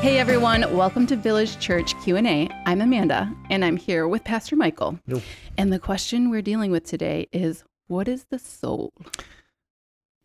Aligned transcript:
Hey 0.00 0.18
everyone, 0.18 0.62
welcome 0.74 1.06
to 1.08 1.16
Village 1.16 1.58
Church 1.58 1.92
Q&A. 2.02 2.48
I'm 2.64 2.80
Amanda 2.80 3.30
and 3.50 3.62
I'm 3.64 3.76
here 3.76 4.08
with 4.08 4.24
Pastor 4.24 4.56
Michael. 4.56 4.98
Nope. 5.06 5.22
And 5.58 5.70
the 5.72 5.78
question 5.78 6.30
we're 6.30 6.40
dealing 6.42 6.70
with 6.70 6.84
today 6.84 7.28
is 7.32 7.64
what 7.88 8.08
is 8.08 8.24
the 8.30 8.38
soul? 8.38 8.94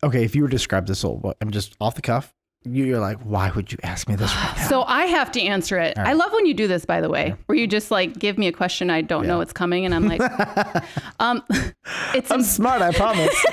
Okay, 0.01 0.23
if 0.23 0.33
you 0.33 0.43
were 0.43 0.47
to 0.47 0.55
describe 0.55 0.85
the 0.87 0.95
soul, 0.95 1.33
I'm 1.41 1.51
just 1.51 1.75
off 1.81 1.95
the 1.95 2.01
cuff. 2.01 2.33
you- 2.63 2.85
You're 2.85 2.99
like, 2.99 3.17
why 3.19 3.51
would 3.51 3.69
you 3.71 3.77
ask 3.83 4.07
me 4.07 4.15
this 4.15 4.33
right? 4.33 4.65
So 4.69 4.83
I 4.83 5.05
have 5.07 5.31
to 5.33 5.41
answer 5.41 5.77
it. 5.77 5.97
All 5.99 6.05
I 6.07 6.13
love 6.13 6.31
when 6.31 6.45
you 6.45 6.53
do 6.53 6.67
this 6.67 6.85
by 6.85 7.01
the 7.01 7.09
way, 7.09 7.35
where 7.47 7.57
you 7.57 7.67
just 7.67 7.91
like 7.91 8.17
give 8.17 8.37
me 8.37 8.47
a 8.47 8.53
question 8.53 8.89
I 8.89 9.01
don't 9.01 9.27
know 9.27 9.33
Yeah. 9.33 9.37
what's 9.39 9.53
coming 9.53 9.85
and 9.85 9.93
I'm 9.93 10.07
like 10.07 10.21
um 11.19 11.43
it's 12.15 12.31
I'm 12.31 12.43
smart, 12.43 12.81
I 12.81 12.91
promise. 12.93 13.35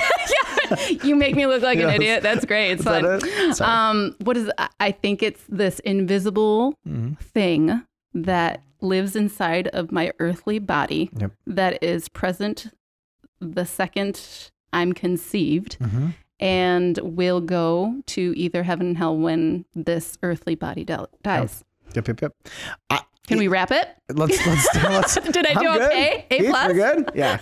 you 1.05 1.17
make 1.17 1.35
me 1.35 1.47
look 1.47 1.63
like 1.63 1.79
an 1.79 1.91
idiot. 1.91 2.23
That's 2.23 2.45
great. 2.45 2.73
It's 2.73 2.85
fun. 2.85 3.05
it? 3.23 3.61
Um, 3.61 4.17
what 4.21 4.37
is? 4.37 4.51
I- 4.81 4.93
think 4.93 5.23
it's 5.23 5.43
this 5.49 5.79
invisible 5.81 6.75
Mhm. 6.87 7.19
thing 7.19 7.83
that 8.15 8.63
lives 8.81 9.17
inside 9.17 9.69
of 9.69 9.91
my 9.93 10.13
earthly 10.19 10.59
body 10.59 11.11
Yep. 11.19 11.33
that 11.47 11.83
is 11.83 12.09
present 12.09 12.67
the 13.41 13.65
second 13.65 14.51
I'm 14.73 14.93
conceived 14.93 15.79
Mhm. 15.81 16.15
and 16.41 16.99
will 17.03 17.41
go 17.41 18.03
to 18.07 18.33
either 18.37 18.63
heaven 18.65 18.89
and 18.89 18.99
hell 18.99 19.17
when 19.17 19.65
this 19.75 20.19
earthly 20.23 20.55
body 20.55 20.85
di- 20.85 21.07
dies. 21.23 21.65
Yep, 21.95 22.09
yep, 22.09 22.23
yep. 22.23 22.33
I, 22.91 23.01
Can 23.29 23.39
we 23.39 23.49
wrap 23.49 23.71
it? 23.71 23.89
let's 24.13 24.45
let's 24.47 24.75
let's. 24.75 25.15
Did 25.33 25.47
I 25.47 25.55
do 25.55 25.69
I'm 25.69 25.79
good. 25.79 25.83
okay? 25.83 26.27
A 26.31 26.39
Keith, 26.39 26.51
plus? 26.51 26.69
we're 26.69 26.75
good. 26.75 27.11
Yeah. 27.15 27.39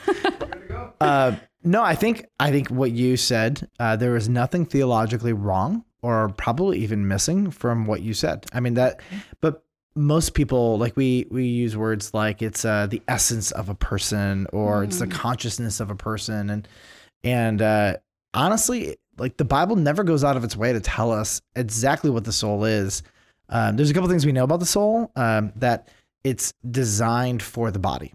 uh, 1.01 1.37
no, 1.65 1.83
I 1.83 1.95
think 1.95 2.27
I 2.38 2.51
think 2.51 2.69
what 2.69 2.93
you 2.93 3.16
said. 3.16 3.69
Uh, 3.79 3.97
there 3.97 4.12
was 4.12 4.29
nothing 4.29 4.66
theologically 4.66 5.33
wrong, 5.33 5.85
or 6.02 6.29
probably 6.37 6.79
even 6.79 7.09
missing 7.09 7.51
from 7.51 7.87
what 7.87 8.02
you 8.02 8.15
said. 8.15 8.46
I 8.52 8.60
mean 8.60 8.74
that, 8.74 9.01
but 9.41 9.65
most 9.96 10.35
people 10.35 10.79
like 10.79 10.96
we 10.96 11.27
we 11.30 11.45
use 11.46 11.77
words 11.77 12.15
like 12.15 12.43
it's 12.43 12.65
uh, 12.65 12.87
the 12.87 13.02
essence 13.09 13.51
of 13.51 13.69
a 13.69 13.74
person 13.74 14.47
or 14.52 14.85
it's 14.85 14.99
the 15.01 15.07
Mm. 15.07 15.13
consciousness 15.13 15.80
of 15.80 15.91
a 15.91 15.97
person, 15.97 16.51
and 16.51 16.69
and 17.24 17.60
uh, 17.63 17.97
honestly, 18.35 18.97
like 19.19 19.37
the 19.38 19.45
Bible 19.45 19.76
never 19.76 20.04
goes 20.04 20.24
out 20.24 20.37
of 20.37 20.45
its 20.45 20.57
way 20.57 20.73
to 20.73 20.80
tell 20.80 21.10
us 21.10 21.41
exactly 21.57 22.10
what 22.10 22.24
the 22.24 22.32
soul 22.32 22.65
is. 22.65 23.02
Um, 23.51 23.76
there's 23.76 23.90
a 23.90 23.95
couple 23.95 24.09
things 24.09 24.24
we 24.24 24.32
know 24.32 24.45
about 24.45 24.60
the 24.60 24.66
soul 24.66 25.10
um, 25.16 25.52
that 25.56 25.88
it's 26.24 26.52
designed 26.70 27.43
for 27.43 27.70
the 27.70 27.79
body. 27.79 28.12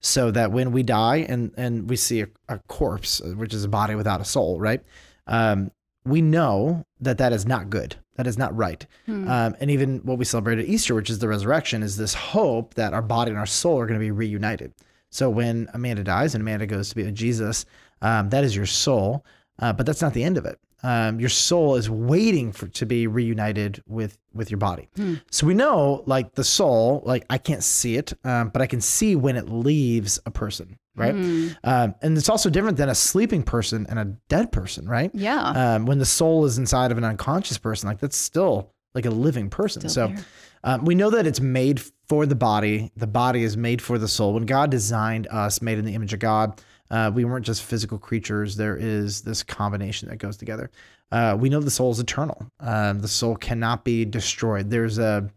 So 0.00 0.30
that 0.30 0.52
when 0.52 0.72
we 0.72 0.82
die 0.82 1.26
and 1.28 1.52
and 1.56 1.90
we 1.90 1.96
see 1.96 2.20
a, 2.20 2.28
a 2.48 2.58
corpse 2.68 3.20
uh, 3.20 3.30
which 3.30 3.52
is 3.52 3.64
a 3.64 3.68
body 3.68 3.94
without 3.94 4.20
a 4.20 4.24
soul 4.24 4.60
right? 4.60 4.80
Um, 5.26 5.72
we 6.04 6.22
know 6.22 6.84
that 7.00 7.18
that 7.18 7.32
is 7.32 7.46
not 7.46 7.70
good. 7.70 7.96
That 8.14 8.26
is 8.26 8.38
not 8.38 8.56
right. 8.56 8.86
Hmm. 9.06 9.28
um, 9.28 9.56
and 9.58 9.70
even 9.70 9.98
what 10.04 10.18
we 10.18 10.24
celebrate 10.24 10.58
at 10.58 10.66
easter 10.66 10.94
which 10.94 11.10
is 11.10 11.18
the 11.18 11.28
resurrection 11.28 11.82
is 11.82 11.96
this 11.96 12.14
hope 12.14 12.74
that 12.74 12.92
our 12.92 13.02
body 13.02 13.30
and 13.30 13.38
our 13.38 13.46
soul 13.46 13.80
are 13.80 13.86
going 13.86 13.98
to 13.98 14.04
be 14.04 14.12
reunited. 14.12 14.72
So 15.10 15.30
when 15.30 15.68
amanda 15.72 16.04
dies 16.04 16.34
and 16.34 16.42
amanda 16.42 16.66
goes 16.66 16.90
to 16.90 16.94
be 16.94 17.04
with 17.04 17.14
jesus 17.14 17.64
um, 18.02 18.28
that 18.28 18.44
is 18.44 18.54
your 18.54 18.66
soul 18.66 19.24
uh, 19.58 19.72
but 19.72 19.86
that's 19.86 20.02
not 20.02 20.12
the 20.12 20.24
end 20.24 20.36
of 20.36 20.44
it 20.44 20.58
um, 20.82 21.18
your 21.20 21.28
soul 21.30 21.76
is 21.76 21.88
waiting 21.88 22.52
for 22.52 22.66
to 22.68 22.86
be 22.86 23.06
reunited 23.06 23.82
with 23.86 24.18
with 24.34 24.50
your 24.50 24.58
body 24.58 24.88
Hmm. 24.96 25.14
so 25.30 25.46
we 25.46 25.54
know, 25.54 26.02
like 26.06 26.34
the 26.34 26.44
soul, 26.44 27.02
like 27.06 27.24
I 27.30 27.38
can't 27.38 27.64
see 27.64 27.96
it, 27.96 28.12
um, 28.24 28.50
but 28.50 28.60
I 28.60 28.66
can 28.66 28.80
see 28.82 29.16
when 29.16 29.36
it 29.36 29.48
leaves 29.48 30.20
a 30.26 30.30
person, 30.30 30.78
right? 30.94 31.14
Hmm. 31.14 31.48
Um, 31.64 31.94
and 32.02 32.18
it's 32.18 32.28
also 32.28 32.50
different 32.50 32.76
than 32.76 32.90
a 32.90 32.94
sleeping 32.94 33.42
person 33.42 33.86
and 33.88 33.98
a 33.98 34.04
dead 34.28 34.52
person, 34.52 34.86
right? 34.88 35.10
Yeah. 35.14 35.40
Um, 35.76 35.86
when 35.86 35.98
the 35.98 36.04
soul 36.04 36.44
is 36.44 36.58
inside 36.58 36.92
of 36.92 36.98
an 36.98 37.04
unconscious 37.04 37.56
person, 37.56 37.88
like 37.88 37.98
that's 37.98 38.16
still 38.16 38.72
like 38.94 39.06
a 39.06 39.10
living 39.10 39.48
person. 39.48 39.88
Still 39.88 40.14
so 40.16 40.22
um, 40.64 40.84
we 40.84 40.94
know 40.94 41.10
that 41.10 41.26
it's 41.26 41.40
made 41.40 41.80
for 42.08 42.26
the 42.26 42.34
body. 42.34 42.92
The 42.96 43.06
body 43.06 43.42
is 43.42 43.56
made 43.56 43.80
for 43.80 43.98
the 43.98 44.08
soul. 44.08 44.34
When 44.34 44.44
God 44.46 44.70
designed 44.70 45.26
us, 45.28 45.62
made 45.62 45.78
in 45.78 45.84
the 45.84 45.94
image 45.94 46.12
of 46.12 46.18
God, 46.18 46.60
uh, 46.90 47.10
we 47.14 47.24
weren't 47.24 47.46
just 47.46 47.62
physical 47.62 47.98
creatures. 47.98 48.56
There 48.56 48.76
is 48.76 49.22
this 49.22 49.42
combination 49.42 50.08
that 50.08 50.16
goes 50.16 50.36
together. 50.36 50.70
Uh, 51.12 51.36
we 51.38 51.48
know 51.48 51.60
the 51.60 51.70
soul 51.70 51.92
is 51.92 52.00
eternal. 52.00 52.50
Um, 52.60 53.00
the 53.00 53.08
soul 53.08 53.36
cannot 53.36 53.84
be 53.84 54.04
destroyed. 54.04 54.70
There's 54.70 54.98
a, 54.98 55.30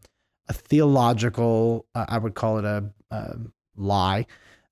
a 0.48 0.54
theological, 0.54 1.86
uh, 1.94 2.06
I 2.10 2.18
would 2.18 2.34
call 2.34 2.58
it 2.58 2.66
a, 2.66 2.86
a 3.12 3.38
lie, 3.76 4.26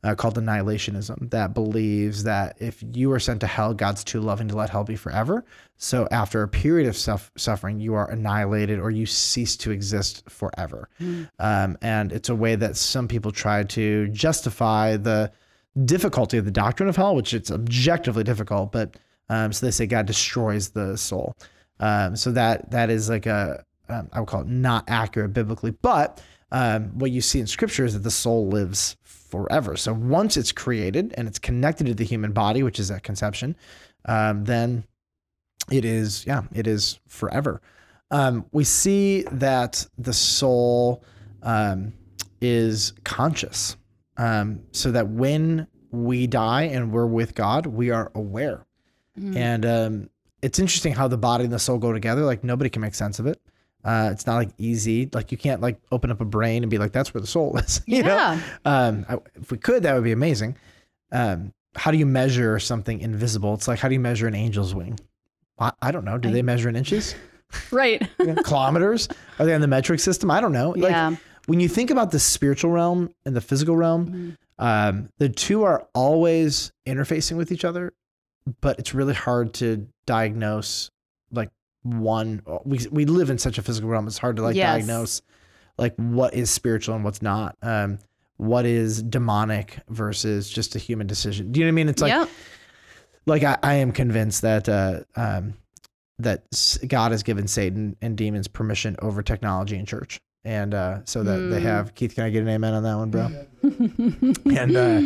uh, 0.04 0.16
called 0.16 0.36
annihilationism 0.36 1.30
that 1.32 1.54
believes 1.54 2.24
that 2.24 2.56
if 2.60 2.84
you 2.94 3.12
are 3.12 3.20
sent 3.20 3.42
to 3.42 3.48
hell, 3.48 3.74
God's 3.74 4.04
too 4.04 4.22
loving 4.22 4.48
to 4.48 4.56
let 4.56 4.70
hell 4.70 4.84
be 4.84 4.96
forever. 4.96 5.44
So 5.78 6.08
after 6.12 6.44
a 6.44 6.48
period 6.48 6.88
of 6.88 6.96
suff- 6.96 7.32
suffering, 7.36 7.80
you 7.80 7.96
are 7.96 8.10
annihilated 8.10 8.80
or 8.80 8.92
you 8.92 9.06
cease 9.06 9.58
to 9.58 9.72
exist 9.72 10.24
forever. 10.30 10.88
Um, 11.40 11.78
and 11.82 12.12
it's 12.12 12.30
a 12.30 12.36
way 12.36 12.56
that 12.56 12.78
some 12.78 13.08
people 13.08 13.32
try 13.32 13.64
to 13.64 14.08
justify 14.10 14.98
the 14.98 15.32
difficulty 15.86 16.38
of 16.38 16.46
the 16.46 16.52
doctrine 16.52 16.90
of 16.90 16.96
hell, 16.96 17.16
which 17.16 17.34
it's 17.34 17.52
objectively 17.52 18.24
difficult, 18.24 18.72
but 18.72 18.98
um, 19.30 19.52
so 19.52 19.66
they 19.66 19.72
say 19.72 19.86
God 19.86 20.06
destroys 20.06 20.70
the 20.70 20.98
soul. 20.98 21.36
Um, 21.80 22.16
so 22.16 22.32
that 22.32 22.72
that 22.72 22.90
is 22.90 23.10
like 23.10 23.26
a 23.26 23.64
um, 23.90 24.10
I 24.12 24.20
would 24.20 24.30
call 24.30 24.42
it 24.42 24.48
not 24.48 24.86
accurate 24.88 25.34
biblically, 25.34 25.72
but 25.72 26.22
um, 26.52 26.98
what 26.98 27.12
you 27.12 27.22
see 27.22 27.40
in 27.40 27.48
Scripture 27.48 27.86
is 27.86 27.94
that 27.94 28.04
the 28.04 28.12
soul 28.12 28.48
lives 28.48 28.98
forever. 29.04 29.76
So 29.76 29.94
once 29.94 30.38
it's 30.38 30.52
created 30.52 31.14
and 31.18 31.28
it's 31.28 31.40
connected 31.40 31.88
to 31.88 31.94
the 31.94 32.06
human 32.06 32.32
body, 32.32 32.64
which 32.64 32.80
is 32.80 32.90
at 32.90 33.04
conception, 33.04 33.56
um, 34.06 34.46
then 34.46 34.86
it 35.72 35.86
is 35.86 36.26
yeah 36.26 36.44
it 36.54 36.68
is 36.68 37.00
forever. 37.08 37.62
Um, 38.10 38.46
we 38.54 38.64
see 38.64 39.24
that 39.32 39.86
the 39.98 40.14
soul 40.14 41.04
is 42.42 42.94
conscious, 43.04 43.76
um, 44.18 44.62
so 44.72 44.92
that 44.92 45.08
when 45.10 45.68
we 45.92 46.28
die 46.28 46.64
and 46.64 46.92
we're 46.92 47.06
with 47.08 47.36
God, 47.36 47.66
we 47.66 47.92
are 47.92 48.12
aware. 48.16 48.66
And 49.36 49.66
um, 49.66 50.10
it's 50.44 50.60
interesting 50.60 50.94
how 50.94 51.08
the 51.08 51.18
body 51.18 51.46
and 51.46 51.52
the 51.54 51.58
soul 51.58 51.80
go 51.80 51.92
together. 51.92 52.22
Like 52.22 52.44
nobody 52.44 52.70
can 52.70 52.84
make 52.84 52.94
sense 52.94 53.18
of 53.18 53.26
it. 53.26 53.42
Uh, 53.84 54.10
it's 54.12 54.28
not 54.28 54.36
like 54.36 54.50
easy. 54.60 55.10
Like 55.12 55.32
you 55.32 55.40
can't 55.40 55.60
like 55.60 55.80
open 55.92 56.12
up 56.12 56.22
a 56.22 56.26
brain 56.26 56.62
and 56.64 56.70
be 56.70 56.78
like, 56.78 56.92
"That's 56.92 57.14
where 57.16 57.22
the 57.22 57.26
soul 57.28 57.58
is." 57.66 57.82
you 57.88 58.04
know? 58.04 58.14
Yeah. 58.14 58.42
Um, 58.64 59.06
I, 59.10 59.18
if 59.36 59.50
we 59.50 59.58
could, 59.58 59.82
that 59.84 59.96
would 59.96 60.04
be 60.04 60.12
amazing. 60.12 60.56
Um, 61.12 61.52
how 61.76 61.90
do 61.90 61.98
you 61.98 62.06
measure 62.06 62.60
something 62.60 63.00
invisible? 63.00 63.56
It's 63.56 63.68
like 63.68 63.80
how 63.80 63.88
do 63.88 63.96
you 63.96 64.00
measure 64.00 64.28
an 64.28 64.36
angel's 64.36 64.76
wing? 64.76 65.00
I, 65.58 65.72
I 65.82 65.92
don't 65.92 66.06
know. 66.06 66.18
Do 66.20 66.30
they 66.30 66.42
measure 66.44 66.70
in 66.70 66.76
inches, 66.76 67.16
Right. 67.72 68.08
kilometers? 68.44 69.08
Are 69.40 69.46
they 69.48 69.54
on 69.56 69.62
the 69.62 69.68
metric 69.68 70.00
system? 70.00 70.30
I 70.30 70.42
don't 70.42 70.54
know. 70.54 70.72
Like 70.72 70.92
yeah. 70.92 71.16
When 71.48 71.60
you 71.60 71.68
think 71.68 71.90
about 71.90 72.12
the 72.12 72.20
spiritual 72.20 72.72
realm 72.72 73.10
and 73.26 73.36
the 73.36 73.42
physical 73.42 73.76
realm, 73.76 74.38
um, 74.60 75.10
the 75.18 75.30
two 75.30 75.64
are 75.64 75.88
always 75.96 76.72
interfacing 76.86 77.38
with 77.38 77.52
each 77.52 77.66
other, 77.66 77.94
but 78.62 78.78
it's 78.80 78.94
really 78.94 79.14
hard 79.14 79.54
to 79.56 79.88
diagnose 80.06 80.92
like 81.32 81.50
one. 81.84 82.42
We 82.66 82.86
we 82.92 83.06
live 83.06 83.30
in 83.30 83.38
such 83.38 83.58
a 83.58 83.62
physical 83.62 83.90
realm; 83.90 84.08
it's 84.08 84.18
hard 84.18 84.36
to 84.36 84.44
like 84.44 84.56
Yes. 84.56 84.78
diagnose 84.78 85.22
like 85.78 85.96
what 85.96 86.34
is 86.34 86.50
spiritual 86.50 86.96
and 86.96 87.04
what's 87.04 87.22
not. 87.22 87.56
Um, 87.62 88.00
what 88.38 88.66
is 88.66 89.02
demonic 89.02 89.80
versus 89.90 90.50
just 90.50 90.76
a 90.76 90.80
human 90.80 91.08
decision? 91.08 91.52
Do 91.52 91.60
you 91.60 91.66
know 91.66 91.70
what 91.70 91.74
I 91.74 91.76
mean? 91.76 91.90
It's 91.90 92.02
like 92.02 92.10
yep. 92.12 92.30
like 93.26 93.44
I, 93.44 93.58
I 93.64 93.74
am 93.76 93.92
convinced 93.92 94.42
that 94.42 94.68
uh, 94.70 95.02
um, 95.16 95.54
that 96.20 96.44
God 96.88 97.12
has 97.12 97.24
given 97.24 97.48
Satan 97.48 97.96
and 98.02 98.18
demons 98.18 98.48
permission 98.48 98.96
over 99.02 99.22
technology 99.22 99.76
and 99.78 99.88
church, 99.88 100.20
and 100.48 100.74
uh, 100.74 101.00
so 101.04 101.24
that 101.24 101.50
they 101.52 101.60
Mm. 101.60 101.64
have. 101.64 101.94
Keith, 101.94 102.16
can 102.16 102.24
I 102.24 102.30
get 102.30 102.42
an 102.42 102.48
amen 102.50 102.74
on 102.74 102.84
that 102.84 102.96
one, 102.96 103.10
bro? 103.12 103.30
and 104.56 104.76
uh, 104.78 105.02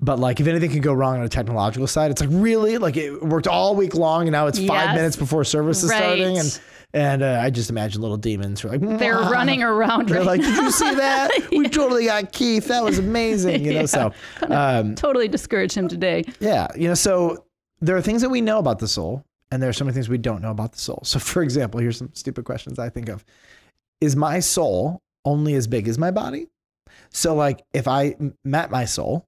but 0.00 0.18
like 0.18 0.40
if 0.40 0.46
anything 0.46 0.70
could 0.70 0.82
go 0.82 0.92
wrong 0.92 1.16
on 1.18 1.22
a 1.22 1.28
technological 1.28 1.86
side, 1.86 2.10
it's 2.10 2.20
like 2.20 2.30
really 2.32 2.78
like 2.78 2.96
it 2.96 3.22
worked 3.22 3.46
all 3.46 3.76
week 3.76 3.94
long, 3.94 4.22
and 4.22 4.32
now 4.32 4.46
it's 4.46 4.58
five 4.64 4.94
minutes 4.94 5.16
before 5.16 5.44
service 5.44 5.82
is 5.82 5.90
Right. 5.90 5.98
starting, 5.98 6.38
and 6.38 6.60
and 6.92 7.22
uh, 7.22 7.40
I 7.40 7.50
just 7.50 7.70
imagine 7.70 8.00
little 8.02 8.16
demons 8.16 8.60
who 8.60 8.68
are 8.68 8.76
like 8.78 8.98
They're 8.98 9.14
running 9.18 9.62
around. 9.62 10.08
They're 10.08 10.18
right 10.18 10.26
like, 10.26 10.40
now. 10.40 10.56
did 10.56 10.64
you 10.64 10.70
see 10.72 10.94
that? 10.96 11.30
We 11.52 11.68
totally 11.80 12.06
got 12.06 12.32
Keith. 12.32 12.66
That 12.68 12.82
was 12.82 12.98
amazing. 12.98 13.64
You 13.64 13.74
know, 13.74 13.86
so 13.86 14.12
um, 14.48 14.94
totally 14.96 15.28
discouraged 15.28 15.74
him 15.76 15.86
today. 15.88 16.24
yeah, 16.40 16.66
you 16.76 16.88
know, 16.88 16.94
so 16.94 17.44
there 17.80 17.96
are 17.96 18.02
things 18.02 18.22
that 18.22 18.30
we 18.30 18.40
know 18.40 18.58
about 18.58 18.78
the 18.80 18.88
soul, 18.88 19.24
and 19.52 19.62
there 19.62 19.70
are 19.70 19.74
so 19.74 19.84
many 19.84 19.94
things 19.94 20.08
we 20.08 20.18
don't 20.18 20.42
know 20.42 20.50
about 20.50 20.72
the 20.72 20.78
soul. 20.78 21.00
So, 21.04 21.18
for 21.18 21.42
example, 21.42 21.78
here's 21.78 21.98
some 21.98 22.10
stupid 22.14 22.44
questions 22.44 22.78
I 22.78 22.88
think 22.88 23.08
of: 23.08 23.24
Is 24.00 24.16
my 24.16 24.40
soul 24.40 25.00
only 25.24 25.54
as 25.54 25.66
big 25.66 25.86
as 25.88 25.98
my 25.98 26.10
body? 26.10 26.48
So, 27.10 27.34
like, 27.34 27.62
if 27.74 27.86
I 27.88 28.16
met 28.44 28.70
my 28.70 28.84
soul 28.84 29.26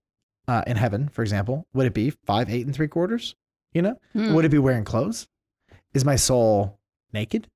uh, 0.49 0.63
in 0.67 0.77
heaven, 0.77 1.09
for 1.09 1.23
example, 1.23 1.67
would 1.75 1.87
it 1.87 1.95
be 1.95 2.11
five, 2.25 2.49
eight, 2.49 2.65
and 2.67 2.75
three 2.75 2.89
quarters? 2.89 3.35
You 3.75 3.83
know, 3.83 3.99
Hmm. 4.13 4.35
would 4.35 4.45
it 4.45 4.51
be 4.51 4.59
wearing 4.59 4.85
clothes? 4.85 5.27
Is 5.95 6.05
my 6.05 6.17
soul 6.17 6.79
naked? 7.13 7.49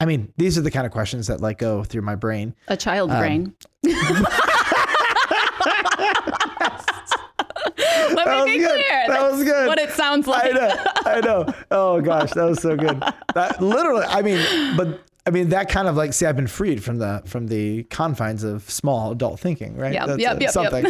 I 0.00 0.04
mean, 0.06 0.32
these 0.36 0.58
are 0.58 0.62
the 0.62 0.70
kind 0.70 0.84
of 0.86 0.92
questions 0.92 1.28
that 1.28 1.40
like 1.40 1.58
go 1.58 1.84
through 1.84 2.02
my 2.02 2.14
brain. 2.16 2.54
A 2.68 2.76
child's 2.76 3.12
Um, 3.14 3.20
brain. 3.20 3.54
Let 8.14 8.26
That 8.26 8.44
me 8.46 8.52
be 8.54 8.58
good. 8.58 8.68
clear. 8.84 9.04
That 9.08 9.30
was 9.32 9.44
good. 9.44 9.68
What 9.68 9.78
it 9.78 9.90
sounds 9.90 10.28
I 10.28 10.30
like. 10.30 10.54
know, 10.54 10.76
I 11.06 11.20
know. 11.20 11.46
Oh 11.70 12.00
gosh, 12.00 12.30
that 12.32 12.44
was 12.44 12.60
so 12.60 12.76
good. 12.76 13.02
That 13.34 13.62
literally, 13.62 14.04
I 14.06 14.22
mean, 14.22 14.76
but 14.76 15.00
I 15.24 15.30
mean, 15.30 15.50
that 15.50 15.68
kind 15.68 15.86
of 15.86 15.96
like, 15.96 16.12
see, 16.12 16.26
I've 16.26 16.34
been 16.36 16.46
freed 16.48 16.82
from 16.82 16.98
the 16.98 17.22
from 17.26 17.46
the 17.46 17.84
confines 17.84 18.42
of 18.44 18.68
small 18.68 19.12
adult 19.12 19.38
thinking, 19.40 19.76
right? 19.76 19.92
Yep, 19.94 20.06
That's 20.06 20.20
yep, 20.20 20.36
uh, 20.36 20.40
yep, 20.40 20.50
something. 20.50 20.86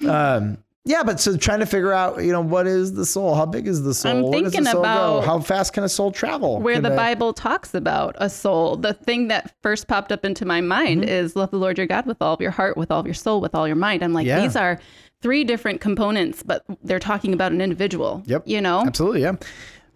um, 0.08 0.58
yeah, 0.84 1.02
but 1.02 1.18
so 1.18 1.36
trying 1.36 1.58
to 1.60 1.66
figure 1.66 1.92
out, 1.92 2.22
you 2.22 2.30
know, 2.30 2.40
what 2.40 2.68
is 2.68 2.92
the 2.92 3.04
soul? 3.04 3.34
How 3.34 3.44
big 3.44 3.66
is 3.66 3.82
the 3.82 3.92
soul? 3.92 4.12
I'm 4.12 4.22
Where 4.22 4.32
thinking 4.42 4.68
about 4.68 5.20
go? 5.22 5.26
How 5.26 5.40
fast 5.40 5.72
can 5.72 5.82
a 5.82 5.88
soul 5.88 6.12
travel? 6.12 6.60
where 6.60 6.74
Can 6.74 6.84
the 6.84 6.92
a- 6.92 6.96
Bible 6.96 7.32
talks 7.32 7.74
about 7.74 8.14
a 8.18 8.30
soul. 8.30 8.76
The 8.76 8.94
thing 8.94 9.26
that 9.28 9.52
first 9.64 9.88
popped 9.88 10.12
up 10.12 10.24
into 10.24 10.44
my 10.44 10.60
mind 10.60 11.00
Mm-hmm. 11.02 11.08
is 11.08 11.34
love 11.34 11.50
the 11.50 11.56
Lord 11.58 11.78
your 11.78 11.88
God 11.88 12.06
with 12.06 12.18
all 12.22 12.34
of 12.34 12.40
your 12.40 12.52
heart, 12.52 12.76
with 12.76 12.92
all 12.92 13.00
of 13.00 13.06
your 13.06 13.14
soul, 13.14 13.40
with 13.40 13.54
all 13.54 13.66
your 13.66 13.76
mind. 13.76 14.04
I'm 14.04 14.12
like, 14.12 14.26
Yeah. 14.26 14.40
these 14.42 14.54
are 14.54 14.78
three 15.22 15.42
different 15.42 15.80
components, 15.80 16.44
but 16.44 16.62
they're 16.84 17.00
talking 17.00 17.32
about 17.34 17.50
an 17.50 17.60
individual. 17.60 18.22
Yep. 18.26 18.44
You 18.46 18.60
know? 18.60 18.82
Absolutely, 18.86 19.22
yeah. 19.22 19.32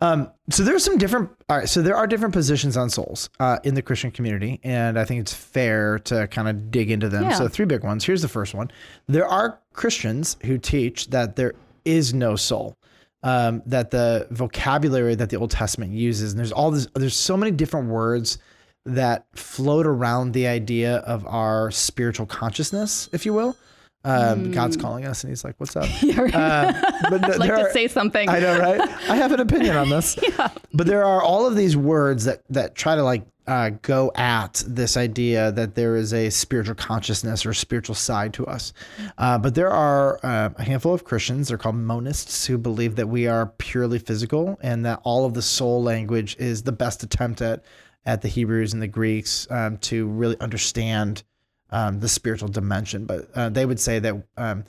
Um, 0.01 0.31
so 0.51 0.63
there's 0.63 0.85
some 0.85 0.99
different. 0.99 1.31
All 1.49 1.59
right, 1.59 1.69
so 1.69 1.83
there 1.83 1.97
are 1.97 2.07
different 2.07 2.33
positions 2.33 2.77
on 2.77 2.89
souls 2.89 3.29
uh, 3.39 3.59
in 3.65 3.75
the 3.75 3.83
Christian 3.83 4.11
community, 4.11 4.61
and 4.63 4.99
I 4.99 5.05
think 5.05 5.21
it's 5.21 5.35
fair 5.35 5.99
to 6.01 6.27
kind 6.29 6.49
of 6.49 6.71
dig 6.71 6.91
into 6.91 7.09
them. 7.09 7.25
Yeah. 7.25 7.35
So 7.35 7.49
three 7.49 7.67
big 7.67 7.85
ones. 7.85 8.05
Here's 8.05 8.23
the 8.23 8.29
first 8.29 8.55
one: 8.55 8.71
there 9.07 9.27
are 9.27 9.61
Christians 9.73 10.37
who 10.45 10.59
teach 10.59 11.09
that 11.11 11.37
there 11.37 11.55
is 11.85 12.15
no 12.15 12.37
soul. 12.37 12.77
Um, 13.23 13.63
that 13.67 13.91
the 13.91 14.27
vocabulary 14.31 15.15
that 15.15 15.29
the 15.29 15.37
Old 15.37 15.51
Testament 15.51 15.93
uses, 15.93 16.33
and 16.33 16.39
there's 16.39 16.53
all 16.53 16.71
this, 16.71 16.89
there's 16.95 17.15
so 17.15 17.37
many 17.37 17.51
different 17.51 17.89
words 17.89 18.39
that 18.87 19.27
float 19.35 19.87
around 19.87 20.33
the 20.33 20.47
idea 20.47 20.97
of 20.99 21.27
our 21.27 21.71
spiritual 21.71 22.25
consciousness, 22.25 23.11
if 23.13 23.27
you 23.27 23.35
will. 23.35 23.57
Um, 24.03 24.51
God's 24.51 24.77
calling 24.77 25.05
us, 25.05 25.25
and 25.25 25.31
He's 25.31 25.45
like, 25.45 25.55
"What's 25.59 25.77
up?" 25.77 25.89
You're 26.03 26.25
right. 26.27 26.35
Uh, 26.35 26.73
but 27.11 27.25
I'd 27.31 27.39
like 27.39 27.51
to 27.51 27.61
are- 27.63 27.73
say 27.73 27.89
something. 27.89 28.29
I 28.29 28.41
know, 28.41 28.59
right? 28.59 28.81
I 28.81 29.17
have 29.17 29.33
an 29.33 29.41
opinion 29.41 29.77
on 29.77 29.91
this. 29.91 30.19
yeah. 30.39 30.49
But 30.73 30.87
there 30.87 31.05
are 31.05 31.23
all 31.23 31.47
of 31.47 31.55
these 31.57 31.77
words 31.77 32.25
that 32.25 32.43
that 32.51 32.75
try 32.75 32.97
to 32.97 33.03
like 33.03 33.27
uh, 33.47 33.71
go 33.83 34.11
at 34.15 34.63
this 34.67 34.97
idea 34.97 35.53
that 35.53 35.75
there 35.75 35.97
is 35.97 36.15
a 36.15 36.31
spiritual 36.31 36.77
consciousness 36.77 37.45
or 37.45 37.53
spiritual 37.53 37.95
side 37.95 38.33
to 38.35 38.47
us. 38.47 38.73
Uh, 39.19 39.37
but 39.37 39.55
there 39.55 39.71
are 39.71 40.19
uh, 40.23 40.51
a 40.57 40.63
handful 40.63 40.95
of 40.95 41.05
Christians, 41.05 41.49
they're 41.49 41.59
called 41.59 41.75
monists, 41.75 42.47
who 42.47 42.57
believe 42.57 42.97
that 42.97 43.09
we 43.09 43.27
are 43.27 43.47
purely 43.59 43.99
physical 43.99 44.57
and 44.63 44.85
that 44.87 45.01
all 45.03 45.27
of 45.27 45.35
the 45.35 45.43
soul 45.43 45.83
language 45.83 46.37
is 46.39 46.63
the 46.63 46.73
best 46.73 47.03
attempt 47.03 47.43
at 47.43 47.65
at 48.07 48.23
the 48.23 48.29
Hebrews 48.29 48.73
and 48.73 48.81
the 48.81 48.89
Greeks 48.89 49.47
um, 49.51 49.77
to 49.79 50.07
really 50.07 50.39
understand 50.41 51.23
um, 51.71 52.01
the 52.01 52.09
spiritual 52.09 52.49
dimension. 52.49 53.05
But 53.07 53.31
uh, 53.35 53.49
they 53.49 53.67
would 53.67 53.81
say 53.81 53.99
that 54.01 54.23
um, 54.37 54.65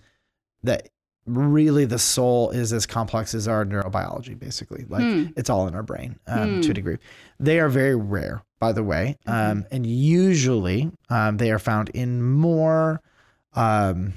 that 0.63 0.89
really 1.25 1.85
the 1.85 1.99
soul 1.99 2.49
is 2.49 2.73
as 2.73 2.85
complex 2.85 3.33
as 3.33 3.47
our 3.47 3.65
neurobiology 3.65 4.37
basically. 4.37 4.85
Like 4.89 5.03
it's 5.35 5.49
all 5.49 5.67
in 5.67 5.75
our 5.75 5.83
brain 5.83 6.19
um, 6.27 6.61
to 6.61 6.71
a 6.71 6.73
degree. 6.73 6.97
They 7.39 7.59
are 7.59 7.69
very 7.69 7.95
rare 7.95 8.43
by 8.59 8.71
the 8.71 8.83
way 8.83 9.17
um, 9.25 9.65
and 9.71 9.85
usually 9.87 10.91
um, 11.09 11.37
they 11.37 11.51
are 11.51 11.57
found 11.59 11.89
in 11.89 12.21
more 12.21 13.01
um, 13.53 14.13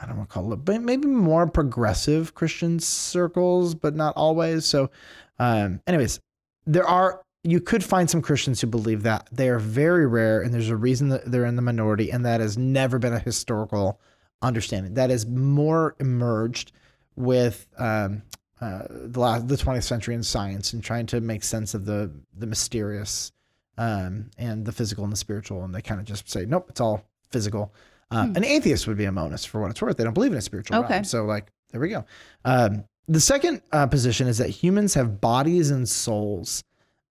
i 0.00 0.06
don't 0.06 0.16
want 0.16 0.28
to 0.28 0.32
call 0.32 0.52
it 0.52 0.64
but 0.64 0.80
maybe 0.80 1.08
more 1.08 1.48
progressive 1.48 2.34
christian 2.34 2.78
circles 2.78 3.74
but 3.74 3.96
not 3.96 4.14
always. 4.16 4.64
So 4.64 4.90
um, 5.38 5.80
anyways 5.86 6.20
there 6.66 6.86
are 6.86 7.20
you 7.44 7.60
could 7.60 7.84
find 7.84 8.08
some 8.08 8.22
christians 8.22 8.60
who 8.60 8.66
believe 8.66 9.02
that. 9.02 9.28
They 9.30 9.48
are 9.50 9.58
very 9.58 10.06
rare 10.06 10.40
and 10.40 10.52
there's 10.52 10.70
a 10.70 10.76
reason 10.76 11.10
that 11.10 11.30
they're 11.30 11.44
in 11.44 11.56
the 11.56 11.62
minority 11.62 12.10
and 12.10 12.24
that 12.24 12.40
has 12.40 12.56
never 12.56 12.98
been 12.98 13.12
a 13.12 13.18
historical 13.18 14.00
understanding. 14.42 14.94
That 14.94 15.10
is 15.10 15.26
more 15.26 15.94
emerged 16.00 16.72
with 17.16 17.66
um, 17.78 18.22
uh, 18.60 18.82
the 18.88 19.20
last 19.20 19.46
the 19.46 19.56
20th 19.56 19.84
century 19.84 20.14
in 20.14 20.22
science 20.22 20.72
and 20.72 20.82
trying 20.82 21.06
to 21.06 21.20
make 21.20 21.44
sense 21.44 21.74
of 21.74 21.84
the 21.84 22.10
the 22.36 22.46
mysterious 22.46 23.30
um, 23.76 24.30
and 24.38 24.64
the 24.64 24.72
physical 24.72 25.04
and 25.04 25.12
the 25.12 25.16
spiritual 25.16 25.64
and 25.64 25.74
they 25.74 25.82
kind 25.82 26.00
of 26.00 26.06
just 26.06 26.28
say 26.30 26.44
nope 26.46 26.66
it's 26.70 26.80
all 26.80 27.04
physical. 27.30 27.72
Uh, 28.10 28.28
an 28.36 28.44
atheist 28.44 28.86
would 28.86 28.96
be 28.96 29.06
a 29.06 29.12
monist 29.12 29.48
for 29.48 29.60
what 29.60 29.70
it's 29.70 29.82
worth. 29.82 29.96
They 29.96 30.04
don't 30.04 30.14
believe 30.14 30.30
in 30.32 30.38
a 30.38 30.42
spiritual 30.42 30.78
Okay. 30.78 30.94
realm 30.94 31.04
so 31.04 31.24
like 31.24 31.48
there 31.72 31.80
we 31.80 31.88
go. 31.90 32.04
Um, 32.44 32.84
the 33.06 33.20
second 33.20 33.60
uh, 33.72 33.86
position 33.86 34.28
is 34.28 34.38
that 34.38 34.48
humans 34.48 34.94
have 34.94 35.20
bodies 35.20 35.70
and 35.70 35.86
souls 35.86 36.62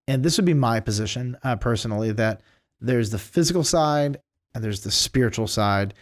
and 0.08 0.24
this 0.24 0.38
would 0.38 0.46
be 0.46 0.54
my 0.54 0.80
position 0.80 1.38
uh, 1.44 1.56
personally 1.56 2.12
that 2.12 2.42
there's 2.82 3.10
the 3.10 3.20
physical 3.20 3.64
side 3.64 4.20
and 4.54 4.64
there's 4.64 4.82
the 4.82 4.92
spiritual 4.92 5.48
side. 5.48 5.94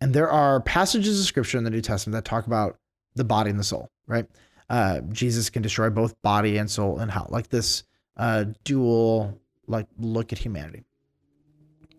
And 0.00 0.14
there 0.14 0.30
are 0.30 0.60
passages 0.60 1.20
of 1.20 1.26
scripture 1.26 1.58
in 1.58 1.64
the 1.64 1.70
new 1.70 1.82
testament 1.82 2.14
that 2.14 2.28
talk 2.28 2.46
about 2.46 2.76
the 3.14 3.24
body 3.24 3.50
and 3.50 3.58
the 3.58 3.64
soul 3.64 3.90
right? 4.06 4.26
Uh, 4.68 5.00
jesus 5.10 5.50
can 5.50 5.62
destroy 5.62 5.90
both 5.90 6.14
body 6.22 6.56
and 6.56 6.70
soul 6.70 6.98
and 6.98 7.10
hell 7.10 7.26
like 7.30 7.48
this 7.48 7.82
uh, 8.16 8.44
dual 8.64 9.40
like 9.66 9.86
look 9.98 10.32
at 10.32 10.38
humanity. 10.38 10.84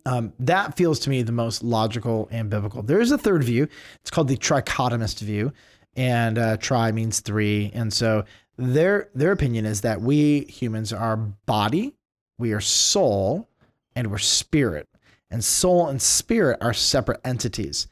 Um, 0.04 0.32
that 0.40 0.76
feels 0.76 0.98
to 1.00 1.10
me 1.10 1.22
the 1.22 1.32
most 1.32 1.62
logical 1.62 2.28
and 2.30 2.50
biblical. 2.50 2.82
There 2.82 3.00
is 3.00 3.12
a 3.12 3.18
third 3.18 3.44
view. 3.44 3.68
It's 4.00 4.10
called 4.10 4.28
the 4.28 4.36
trichotomist 4.36 5.20
view. 5.20 5.52
And 5.94 6.38
uh, 6.38 6.56
tri 6.56 6.92
means 6.92 7.20
three. 7.20 7.70
And 7.74 7.92
so 7.92 8.24
their 8.56 9.08
their 9.14 9.32
opinion 9.32 9.66
is 9.66 9.80
that 9.80 10.00
we 10.00 10.40
humans 10.42 10.92
are 10.92 11.16
body 11.16 11.94
we 12.38 12.52
are 12.52 12.60
soul 12.60 13.48
and 13.96 14.10
we're 14.10 14.18
spirit 14.18 14.88
and 15.30 15.42
soul 15.42 15.88
and 15.88 16.00
spirit 16.02 16.58
are 16.60 16.74
separate 16.74 17.20
entities 17.24 17.88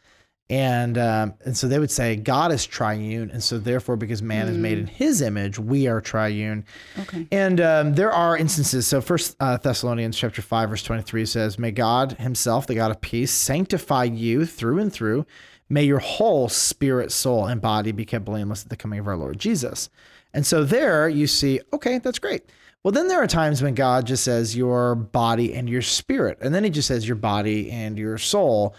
and 0.51 0.99
um, 0.99 1.35
and 1.45 1.57
so 1.57 1.69
they 1.69 1.79
would 1.79 1.93
say 1.93 2.17
God 2.17 2.51
is 2.51 2.67
triune, 2.67 3.31
and 3.31 3.41
so 3.41 3.57
therefore, 3.57 3.95
because 3.95 4.21
man 4.21 4.49
is 4.49 4.59
made 4.59 4.79
in 4.79 4.89
His 4.89 5.23
image, 5.23 5.61
we 5.61 5.87
are 5.87 6.01
triune. 6.01 6.65
Okay. 6.99 7.29
And 7.31 7.61
um, 7.61 7.95
there 7.95 8.11
are 8.11 8.37
instances. 8.37 8.89
So 8.89 9.01
First 9.01 9.37
uh, 9.39 9.59
Thessalonians 9.59 10.19
chapter 10.19 10.43
five 10.43 10.69
verse 10.69 10.83
twenty 10.83 11.03
three 11.03 11.25
says, 11.25 11.57
"May 11.57 11.71
God 11.71 12.12
Himself, 12.15 12.67
the 12.67 12.75
God 12.75 12.91
of 12.91 13.01
peace, 13.01 13.31
sanctify 13.31 14.05
you 14.05 14.45
through 14.45 14.81
and 14.81 14.93
through. 14.93 15.25
May 15.69 15.85
your 15.85 16.01
whole 16.01 16.49
spirit, 16.49 17.12
soul, 17.12 17.47
and 17.47 17.61
body 17.61 17.93
be 17.93 18.05
kept 18.05 18.25
blameless 18.25 18.65
at 18.65 18.71
the 18.71 18.77
coming 18.77 18.99
of 18.99 19.07
our 19.07 19.17
Lord 19.17 19.39
Jesus." 19.39 19.89
And 20.32 20.47
so 20.47 20.65
there 20.65 21.09
you 21.09 21.27
see, 21.27 21.61
okay, 21.73 21.99
that's 21.99 22.19
great. 22.19 22.43
Well, 22.82 22.93
then 22.93 23.09
there 23.09 23.23
are 23.23 23.27
times 23.27 23.62
when 23.62 23.75
God 23.75 24.06
just 24.06 24.25
says 24.25 24.56
your 24.56 24.94
body 24.94 25.55
and 25.55 25.69
your 25.69 25.82
spirit, 25.82 26.38
and 26.41 26.55
then 26.55 26.65
He 26.65 26.71
just 26.71 26.88
says 26.88 27.06
your 27.06 27.17
body 27.17 27.71
and 27.71 27.99
your 27.99 28.17
soul. 28.17 28.75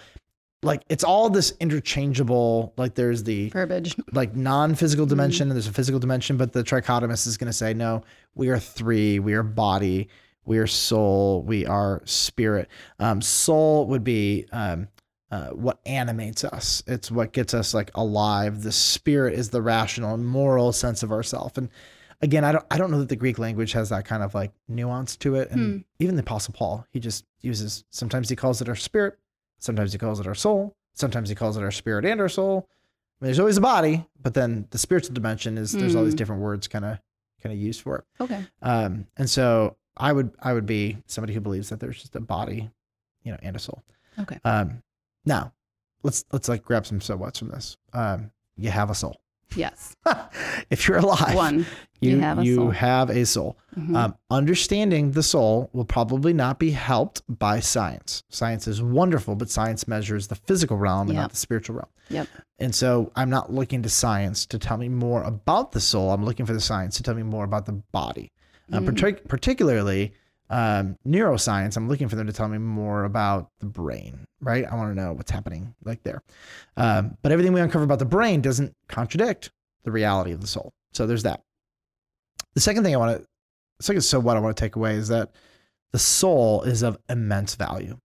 Like 0.64 0.84
it's 0.90 1.04
all 1.04 1.30
this 1.30 1.54
interchangeable. 1.60 2.74
Like 2.78 2.96
there's 2.96 3.24
the 3.24 3.50
Verbiage. 3.50 3.96
like 4.14 4.36
non-physical 4.36 5.06
dimension 5.06 5.50
and 5.50 5.56
there's 5.56 5.68
a 5.68 5.74
physical 5.74 6.00
dimension 6.00 6.38
but 6.38 6.54
the 6.54 6.64
trichotomist 6.64 7.26
is 7.26 7.36
going 7.36 7.48
to 7.48 7.54
say 7.54 7.74
no 7.74 8.04
we 8.36 8.50
are 8.50 8.60
three 8.60 9.18
we 9.18 9.34
are 9.34 9.42
body 9.42 10.08
we 10.46 10.60
are 10.60 10.68
soul 10.68 11.42
we 11.42 11.66
are 11.66 12.04
spirit 12.06 12.70
um, 13.00 13.24
soul 13.24 13.88
would 13.88 14.04
be 14.04 14.46
um, 14.52 14.88
uh, 15.32 15.50
what 15.50 15.80
animates 15.86 16.44
us 16.44 16.84
it's 16.88 17.10
what 17.10 17.32
gets 17.32 17.54
us 17.54 17.74
like 17.74 17.90
alive 17.96 18.62
the 18.64 18.72
spirit 18.72 19.34
is 19.34 19.50
the 19.50 19.62
rational 19.62 20.14
and 20.14 20.26
moral 20.26 20.72
sense 20.72 21.04
of 21.04 21.12
ourself 21.12 21.58
and 21.58 21.70
again 22.22 22.44
i 22.44 22.52
don't 22.52 22.66
i 22.70 22.78
don't 22.78 22.92
know 22.92 23.00
that 23.00 23.10
the 23.10 23.16
greek 23.16 23.40
language 23.40 23.72
has 23.72 23.90
that 23.90 24.06
kind 24.06 24.24
of 24.24 24.34
like 24.36 24.52
nuance 24.68 25.16
to 25.16 25.36
it 25.36 25.50
and 25.52 25.84
even 26.00 26.16
the 26.16 26.22
apostle 26.22 26.54
paul 26.54 26.86
he 26.92 27.00
just 27.00 27.26
uses 27.42 27.84
sometimes 27.90 28.30
he 28.30 28.36
calls 28.36 28.62
it 28.62 28.68
our 28.70 28.76
spirit 28.76 29.18
sometimes 29.58 29.94
he 29.94 29.98
calls 29.98 30.20
it 30.20 30.28
our 30.28 30.36
soul 30.36 30.76
sometimes 30.94 31.30
he 31.30 31.36
calls 31.36 31.56
it 31.56 31.64
our 31.64 31.72
spirit 31.72 32.06
and 32.06 32.20
our 32.20 32.30
soul 32.30 32.68
I 33.22 33.26
mean, 33.26 33.28
there's 33.28 33.40
always 33.40 33.58
a 33.58 33.62
body, 33.62 34.04
but 34.20 34.34
then 34.34 34.66
the 34.72 34.80
spiritual 34.80 35.14
dimension 35.14 35.56
is 35.60 35.74
there's 35.74 35.96
all 35.96 36.04
these 36.04 36.16
different 36.16 36.42
words 36.42 36.68
kind 36.68 36.84
of 36.84 36.98
kind 37.44 37.54
of 37.54 37.60
used 37.60 37.82
for 37.82 37.98
it. 37.98 38.04
Okay. 38.20 38.44
Um, 38.64 39.06
and 39.16 39.30
so 39.30 39.78
I 39.96 40.12
would 40.12 40.32
I 40.42 40.54
would 40.54 40.66
be 40.66 40.98
somebody 41.06 41.36
who 41.36 41.40
believes 41.40 41.70
that 41.70 41.80
there's 41.80 42.02
just 42.02 42.16
a 42.16 42.20
body, 42.20 42.72
you 43.24 43.32
know, 43.32 43.38
and 43.44 43.56
a 43.56 43.60
soul. 43.60 43.84
Okay. 44.20 44.40
Um, 44.44 44.82
now 45.26 45.54
let's 46.04 46.26
let's 46.32 46.50
like 46.50 46.64
grab 46.64 46.86
some 46.86 47.02
so 47.02 47.16
what's 47.16 47.40
from 47.40 47.50
this. 47.50 47.78
Um, 47.94 48.32
you 48.58 48.70
have 48.70 48.90
a 48.90 48.96
soul. 48.96 49.22
Yes. 49.56 49.98
if 50.70 50.88
you're 50.88 51.00
alive, 51.00 51.36
One. 51.36 51.66
you, 52.00 52.12
You 52.12 52.20
have 52.22 52.40
a 52.40 52.46
you 52.46 52.56
soul. 52.56 52.70
have 52.72 53.10
a 53.10 53.26
soul. 53.26 53.58
Mhm. 53.78 53.96
Um, 53.98 54.16
understanding 54.30 55.12
the 55.12 55.24
soul 55.24 55.70
will 55.74 55.84
probably 55.84 56.32
not 56.32 56.58
be 56.58 56.72
helped 56.72 57.22
by 57.28 57.60
science. 57.60 58.24
Science 58.30 58.66
is 58.68 58.82
wonderful, 58.82 59.36
but 59.36 59.50
science 59.50 59.90
measures 59.90 60.28
the 60.28 60.36
physical 60.36 60.78
realm 60.78 61.10
and 61.10 61.16
Yep. 61.16 61.22
not 61.22 61.30
the 61.32 61.38
spiritual 61.38 61.76
realm. 61.76 61.90
Yep. 62.10 62.28
And 62.60 62.74
so 62.74 63.12
I'm 63.18 63.30
not 63.30 63.52
looking 63.52 63.82
to 63.84 63.90
science 63.90 64.46
to 64.48 64.58
tell 64.58 64.78
me 64.78 64.88
more 64.88 65.22
about 65.24 65.74
the 65.74 65.82
soul. 65.82 66.12
I'm 66.12 66.24
looking 66.24 66.46
for 66.46 66.54
the 66.54 66.62
science 66.62 66.96
to 66.98 67.04
tell 67.04 67.16
me 67.16 67.24
more 67.24 67.44
about 67.44 67.66
the 67.66 67.74
body. 67.92 68.32
Um, 68.72 68.86
partic- 68.88 69.28
particularly 69.28 70.14
um, 70.52 70.98
neuroscience, 71.08 71.78
I'm 71.78 71.88
looking 71.88 72.10
for 72.10 72.18
them 72.18 72.28
to 72.28 72.34
tell 72.34 72.50
me 72.50 72.58
more 72.58 73.06
about 73.06 73.50
the 73.60 73.66
brain, 73.66 74.26
right? 74.42 74.66
I 74.70 74.76
want 74.76 74.92
to 74.94 75.02
know 75.02 75.14
what's 75.14 75.32
happening 75.32 75.74
like 75.86 76.04
there. 76.04 76.22
Um, 76.76 77.18
but 77.22 77.32
everything 77.32 77.54
we 77.54 77.62
uncover 77.62 77.86
about 77.86 78.00
the 78.00 78.06
brain 78.06 78.42
doesn't 78.42 78.76
contradict 78.90 79.50
the 79.86 79.92
reality 79.92 80.34
of 80.34 80.42
the 80.42 80.48
soul. 80.48 80.74
So 80.92 81.08
there's 81.08 81.24
that. 81.24 81.42
The 82.54 82.60
second 82.60 82.84
thing 82.84 82.94
I 82.94 82.98
want 82.98 83.18
to, 83.18 83.28
second, 83.80 84.02
so 84.02 84.20
what 84.20 84.36
I 84.36 84.42
want 84.42 84.56
to 84.56 84.62
take 84.62 84.76
away 84.76 84.96
is 84.96 85.08
that 85.08 85.32
the 85.94 86.00
soul 86.00 86.64
is 86.64 86.84
of 86.84 86.98
immense 87.08 87.56
value. 87.56 87.98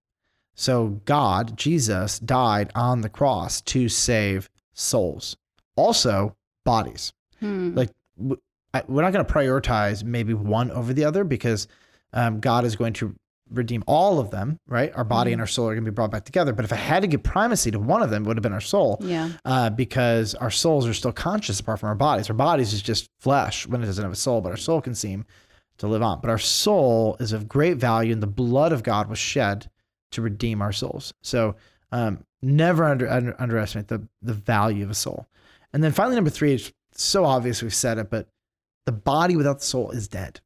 So 0.55 1.01
God, 1.05 1.57
Jesus, 1.57 2.21
died 2.21 2.71
on 2.77 3.01
the 3.01 3.09
cross 3.09 3.61
to 3.63 3.89
save 3.89 4.49
souls, 4.73 5.37
also 5.75 6.37
bodies. 6.65 7.13
Hmm. 7.41 7.75
Like 7.75 7.91
we're 8.17 9.03
not 9.03 9.13
going 9.13 9.25
to 9.25 9.33
prioritize 9.33 10.05
maybe 10.05 10.33
one 10.33 10.71
over 10.71 10.93
the 10.93 11.05
other 11.05 11.25
because 11.25 11.67
um, 12.13 12.41
God 12.41 12.65
is 12.65 12.77
going 12.77 12.93
to 12.95 13.15
redeem 13.51 13.85
all 13.87 14.19
of 14.19 14.31
them, 14.31 14.59
right? 14.67 14.93
Our 14.95 15.05
body 15.05 15.33
and 15.33 15.41
our 15.41 15.47
soul 15.47 15.69
are 15.69 15.75
going 15.75 15.85
to 15.85 15.91
be 15.91 15.95
brought 15.95 16.11
back 16.11 16.25
together. 16.25 16.53
But 16.53 16.65
if 16.65 16.73
I 16.73 16.77
had 16.77 17.01
to 17.03 17.07
give 17.07 17.23
primacy 17.23 17.71
to 17.71 17.79
one 17.79 18.03
of 18.03 18.11
them, 18.11 18.25
it 18.25 18.27
would 18.27 18.37
have 18.37 18.43
been 18.43 18.53
our 18.53 18.61
soul. 18.61 18.99
Yeah. 19.01 19.31
Uh, 19.45 19.71
because 19.71 20.35
our 20.35 20.51
souls 20.51 20.87
are 20.87 20.95
still 20.95 21.13
conscious 21.13 21.61
apart 21.61 21.81
from 21.81 21.89
our 21.89 21.95
bodies. 21.95 22.29
Our 22.29 22.35
bodies 22.35 22.73
is 22.73 22.83
just 22.83 23.09
flesh 23.21 23.67
when 23.67 23.83
it 23.83 23.87
doesn't 23.87 24.03
have 24.03 24.13
a 24.13 24.17
soul, 24.17 24.41
but 24.41 24.51
our 24.51 24.57
soul 24.57 24.81
can 24.81 24.95
seem 24.95 25.25
to 25.79 25.87
live 25.87 26.03
on. 26.03 26.21
But 26.21 26.31
our 26.31 26.39
soul 26.39 27.17
is 27.21 27.33
of 27.33 27.49
great 27.49 27.77
value, 27.77 28.13
and 28.13 28.23
the 28.23 28.27
blood 28.27 28.73
of 28.73 28.83
God 28.83 29.09
was 29.09 29.19
shed 29.19 29.71
to 30.13 30.23
redeem 30.23 30.63
our 30.63 30.73
souls. 30.73 31.13
So 31.23 31.57
um, 31.93 32.25
never 32.43 32.85
under, 32.85 33.09
under, 33.09 33.41
underestimate 33.41 33.89
the 33.89 34.07
the 34.23 34.35
value 34.35 34.85
of 34.85 34.91
a 34.91 34.95
soul. 34.95 35.27
And 35.73 35.85
then 35.85 35.93
finally, 35.93 36.17
number 36.17 36.31
three 36.31 36.55
is 36.55 36.73
so 36.93 37.25
obvious 37.25 37.63
we've 37.63 37.75
said 37.75 37.99
it, 37.99 38.11
but 38.11 38.29
the 38.87 38.93
body 38.93 39.37
without 39.37 39.59
the 39.59 39.65
soul 39.67 39.91
is 39.91 40.09
dead. 40.09 40.41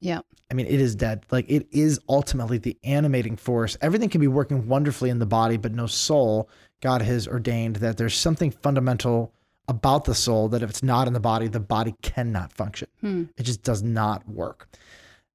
Yeah. 0.00 0.20
I 0.50 0.54
mean, 0.54 0.66
it 0.66 0.80
is 0.80 0.94
dead. 0.94 1.24
Like 1.30 1.46
it 1.50 1.66
is 1.70 2.00
ultimately 2.08 2.58
the 2.58 2.76
animating 2.84 3.36
force. 3.36 3.76
Everything 3.80 4.08
can 4.08 4.20
be 4.20 4.28
working 4.28 4.66
wonderfully 4.68 5.10
in 5.10 5.18
the 5.18 5.26
body, 5.26 5.56
but 5.56 5.72
no 5.72 5.86
soul. 5.86 6.48
God 6.80 7.02
has 7.02 7.26
ordained 7.26 7.76
that 7.76 7.96
there's 7.96 8.14
something 8.14 8.50
fundamental 8.50 9.32
about 9.66 10.04
the 10.04 10.14
soul 10.14 10.48
that 10.48 10.62
if 10.62 10.70
it's 10.70 10.82
not 10.82 11.06
in 11.06 11.12
the 11.12 11.20
body, 11.20 11.48
the 11.48 11.60
body 11.60 11.94
cannot 12.02 12.52
function. 12.52 12.88
Hmm. 13.00 13.24
It 13.36 13.42
just 13.42 13.62
does 13.62 13.82
not 13.82 14.26
work. 14.28 14.68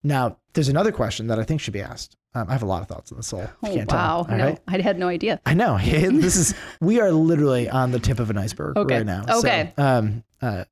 Now, 0.04 0.38
there's 0.54 0.70
another 0.70 0.92
question 0.92 1.28
that 1.28 1.38
I 1.40 1.44
think 1.44 1.62
should 1.62 1.74
be 1.74 1.82
asked. 1.82 2.16
Um, 2.34 2.50
I 2.50 2.54
have 2.54 2.64
a 2.64 2.66
lot 2.66 2.82
of 2.82 2.88
thoughts 2.88 3.12
on 3.12 3.18
the 3.18 3.24
soul. 3.24 3.48
Oh, 3.62 3.74
can't 3.76 3.88
tell. 3.88 4.00
wow. 4.00 4.26
All 4.28 4.38
no, 4.38 4.46
right? 4.46 4.60
I 4.68 4.80
had 4.82 4.98
no 4.98 5.08
idea. 5.08 5.40
I 5.46 5.54
know. 5.54 5.78
this 5.84 6.36
is 6.36 6.56
we 6.82 7.00
are 7.00 7.12
literally 7.12 7.70
on 7.70 7.92
the 7.92 8.00
tip 8.00 8.20
of 8.20 8.32
an 8.32 8.38
iceberg 8.40 8.76
Okay. 8.76 8.98
right 8.98 9.06
now. 9.06 9.24
So, 9.28 9.38
Okay. 9.40 9.72
um. 9.78 10.24
Uh. 10.42 10.64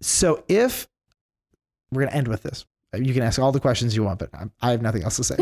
So 0.00 0.44
if 0.48 0.86
we're 1.90 2.04
gonna 2.04 2.16
end 2.16 2.28
with 2.28 2.42
this, 2.42 2.66
you 2.96 3.12
can 3.14 3.22
ask 3.22 3.38
all 3.38 3.52
the 3.52 3.60
questions 3.60 3.94
you 3.94 4.02
want, 4.02 4.18
but 4.18 4.30
I, 4.34 4.44
I 4.62 4.70
have 4.70 4.82
nothing 4.82 5.02
else 5.02 5.16
to 5.16 5.24
say. 5.24 5.36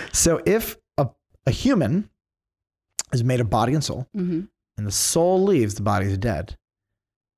so 0.12 0.40
if 0.46 0.76
a 0.98 1.08
a 1.46 1.50
human 1.50 2.08
is 3.12 3.22
made 3.24 3.40
of 3.40 3.50
body 3.50 3.74
and 3.74 3.84
soul, 3.84 4.06
hmm 4.14 4.42
and 4.78 4.86
the 4.86 4.90
soul 4.92 5.42
leaves, 5.42 5.74
the 5.74 5.82
body 5.82 6.06
is 6.06 6.16
dead. 6.16 6.56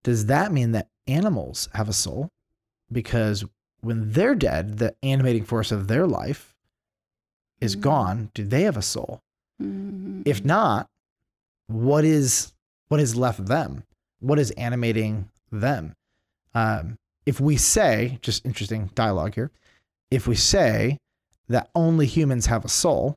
Does 0.04 0.26
that 0.26 0.52
mean 0.52 0.70
that 0.72 0.88
animals 1.08 1.68
have 1.74 1.88
a 1.88 1.92
soul? 1.92 2.28
Because 2.92 3.44
when 3.80 4.12
they're 4.12 4.36
dead, 4.36 4.78
the 4.78 4.94
animating 5.02 5.44
force 5.44 5.72
of 5.72 5.88
their 5.88 6.06
life 6.06 6.54
is 7.60 7.74
Mm. 7.74 7.80
gone. 7.80 8.30
Do 8.34 8.44
they 8.44 8.62
have 8.62 8.76
a 8.76 8.82
soul? 8.82 9.20
hmm 9.58 10.22
If 10.24 10.44
not, 10.44 10.88
what 11.66 12.04
is 12.04 12.52
what 12.88 13.00
is 13.00 13.16
left 13.16 13.40
of 13.40 13.48
them? 13.48 13.82
What 14.20 14.38
is 14.38 14.52
animating 14.52 15.28
them? 15.50 15.94
Um, 16.54 16.96
if 17.26 17.40
we 17.40 17.56
say, 17.56 18.18
just 18.22 18.44
interesting 18.44 18.90
dialogue 18.94 19.34
here, 19.34 19.50
if 20.10 20.26
we 20.26 20.34
say 20.34 20.98
that 21.48 21.70
only 21.74 22.06
humans 22.06 22.46
have 22.46 22.64
a 22.64 22.68
soul, 22.68 23.14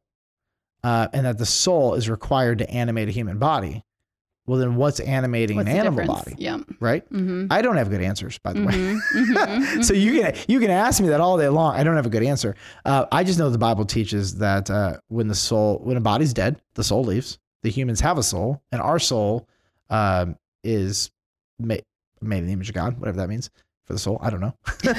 uh, 0.83 1.07
and 1.13 1.25
that 1.25 1.37
the 1.37 1.45
soul 1.45 1.93
is 1.95 2.09
required 2.09 2.59
to 2.59 2.69
animate 2.69 3.07
a 3.09 3.11
human 3.11 3.37
body, 3.37 3.83
well, 4.45 4.59
then 4.59 4.77
what's 4.77 5.01
animating 5.01 5.57
What's 5.57 5.69
an 5.69 5.75
animal 5.75 5.99
difference? 6.03 6.23
body, 6.23 6.35
Yeah. 6.37 6.59
right? 6.79 7.05
hmm 7.09 7.47
I 7.51 7.61
don't 7.61 7.75
have 7.75 7.89
good 7.89 8.01
answers, 8.01 8.37
by 8.39 8.53
the 8.53 8.63
way. 8.63 8.73
hmm 8.73 9.81
so 9.81 9.93
you 9.93 10.21
can 10.21 10.33
you 10.47 10.59
can 10.61 10.71
ask 10.71 11.01
me 11.01 11.09
that 11.09 11.19
all 11.19 11.37
day 11.37 11.49
long. 11.49 11.75
I 11.75 11.83
don't 11.83 11.95
have 11.97 12.05
a 12.05 12.09
good 12.09 12.23
answer. 12.23 12.55
Uh, 12.85 13.05
I 13.11 13.25
just 13.25 13.37
know 13.39 13.49
the 13.49 13.57
Bible 13.57 13.83
teaches 13.85 14.37
that 14.37 14.69
uh, 14.71 14.97
when 15.09 15.27
the 15.27 15.35
soul, 15.35 15.79
when 15.83 15.97
a 15.97 16.01
body's 16.01 16.33
dead, 16.33 16.61
the 16.75 16.83
soul 16.83 17.03
leaves. 17.03 17.39
The 17.63 17.69
humans 17.71 17.99
have 17.99 18.17
a 18.17 18.23
soul, 18.23 18.61
and 18.71 18.79
our 18.81 18.99
soul 18.99 19.49
um, 19.89 20.37
is 20.63 21.11
made, 21.59 21.83
made 22.21 22.37
in 22.39 22.45
the 22.47 22.53
image 22.53 22.69
of 22.69 22.75
God, 22.75 22.97
whatever 22.99 23.17
that 23.17 23.27
means 23.27 23.49
for 23.87 23.93
the 23.93 23.99
soul. 23.99 24.19
I 24.21 24.29
don't 24.29 24.41
know. 24.41 24.53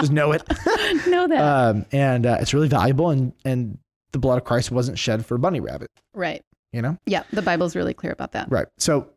just 0.00 0.12
know 0.12 0.32
it. 0.32 0.42
know 1.06 1.26
that. 1.26 1.38
Um, 1.40 1.86
and 1.92 2.26
uh, 2.26 2.38
it's 2.40 2.52
really 2.52 2.68
valuable. 2.68 3.10
And 3.10 3.32
and 3.44 3.78
the 4.12 4.18
blood 4.18 4.38
of 4.38 4.44
Christ 4.44 4.70
wasn't 4.70 4.98
shed 4.98 5.24
for 5.24 5.34
a 5.34 5.38
bunny 5.38 5.60
rabbit. 5.60 5.90
right. 6.14 6.42
You 6.72 6.82
know, 6.82 6.98
Yeah. 7.06 7.22
The 7.32 7.40
Bible's 7.40 7.74
really 7.74 7.94
clear 7.94 8.12
about 8.12 8.32
that. 8.32 8.50
right? 8.50 8.66
So. 8.78 9.08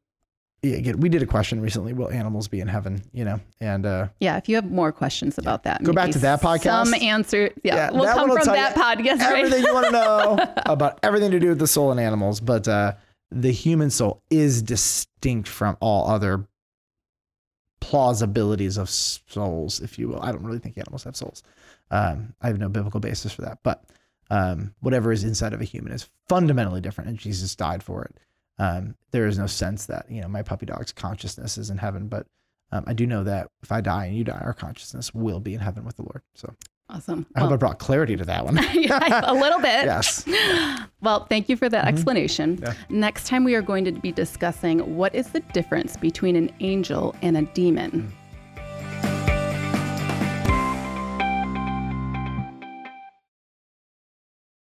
Yeah, 0.62 0.75
again, 0.75 1.00
we 1.00 1.07
did 1.07 1.24
a 1.24 1.25
question 1.25 1.62
recently. 1.62 1.93
Will 1.93 2.09
animals 2.12 2.50
be 2.50 2.59
in 2.59 2.67
heaven? 2.67 3.01
You 3.13 3.24
know, 3.24 3.39
and 3.62 3.86
uh, 3.86 4.09
Yeah. 4.19 4.36
If 4.36 4.50
you 4.50 4.55
have 4.55 4.69
more 4.69 4.91
questions 4.91 5.38
about 5.38 5.63
that, 5.63 5.81
Go 5.81 5.93
back 5.93 6.12
to 6.12 6.19
that 6.19 6.41
podcast. 6.41 6.83
Some 6.86 6.93
answer. 6.95 7.50
Yeah. 7.63 7.75
Yeah, 7.75 7.91
will 7.91 8.03
come 8.05 8.29
from 8.29 8.45
that 8.55 8.75
podcast, 8.75 9.19
right? 9.19 9.45
everything 9.45 9.63
you 9.65 9.74
want 9.74 9.86
to 9.86 9.91
know 9.93 10.38
about 10.65 11.00
everything 11.01 11.31
to 11.31 11.39
do 11.39 11.48
with 11.50 11.59
the 11.59 11.67
soul 11.67 11.91
and 11.91 12.00
animals. 12.00 12.41
But 12.41 12.67
uh, 12.67 12.93
the 13.31 13.51
human 13.51 13.89
soul 13.89 14.21
is 14.29 14.62
distinct 14.62 15.48
from 15.48 15.77
all 15.79 16.09
other 16.09 16.45
plausibilities 17.79 18.77
of 18.77 18.89
souls, 18.89 19.79
if 19.81 19.98
you 19.98 20.09
will. 20.09 20.21
I 20.21 20.31
don't 20.31 20.45
really 20.45 20.59
think 20.59 20.77
animals 20.77 21.03
have 21.03 21.15
souls. 21.15 21.43
Um, 21.91 22.33
I 22.41 22.48
have 22.48 22.59
no 22.59 22.69
biblical 22.69 23.00
basis 23.00 23.31
for 23.33 23.41
that. 23.43 23.59
But 23.63 23.83
um, 24.29 24.74
whatever 24.79 25.12
is 25.12 25.24
inside 25.24 25.53
of 25.53 25.62
a 25.62 25.65
human 25.65 25.91
is 25.91 26.09
fundamentally 26.27 26.81
different, 26.81 27.09
and 27.09 27.17
Jesus 27.17 27.55
died 27.55 27.83
for 27.83 28.03
it. 28.03 28.17
Um, 28.59 28.95
there 29.12 29.25
is 29.25 29.39
no 29.39 29.48
sense 29.48 29.86
that 29.86 30.05
you 30.09 30.21
know 30.21 30.27
my 30.27 30.43
puppy 30.43 30.65
dog's 30.65 30.91
consciousness 30.91 31.57
is 31.57 31.69
in 31.69 31.77
heaven, 31.77 32.07
but 32.07 32.27
um, 32.71 32.83
I 32.86 32.93
do 32.93 33.07
know 33.07 33.24
that 33.24 33.48
if 33.63 33.71
I 33.71 33.81
die 33.81 34.05
and 34.05 34.15
you 34.15 34.24
die, 34.24 34.41
our 34.41 34.53
consciousness 34.53 35.13
will 35.13 35.39
be 35.39 35.53
in 35.53 35.62
heaven 35.62 35.86
with 35.86 35.95
the 35.95 36.03
Lord. 36.03 36.21
So 36.36 36.53
Awesome. 36.91 37.27
I 37.36 37.41
hope 37.41 37.51
I 37.51 37.55
brought 37.55 37.77
clarity 37.77 38.15
to 38.15 38.25
that 38.25 38.46
one. 38.46 38.55
yeah, 38.74 39.22
a 39.24 39.34
little 39.34 39.60
bit. 39.60 39.86
yes. 39.86 40.25
Well, 41.01 41.25
thank 41.27 41.48
you 41.48 41.55
for 41.55 41.69
that 41.69 41.88
explanation. 41.88 42.58
Mm-hmm. 42.58 42.65
Yeah. 42.65 42.74
Next 42.89 43.25
time, 43.27 43.46
we 43.46 43.55
are 43.55 43.62
going 43.62 43.86
to 43.86 43.91
be 43.93 44.12
discussing 44.12 44.98
what 44.98 45.15
is 45.15 45.29
the 45.29 45.39
difference 45.39 45.96
between 45.96 46.36
an 46.36 46.51
angel 46.60 47.15
and 47.22 47.38
a 47.38 47.43
demon. 47.53 48.12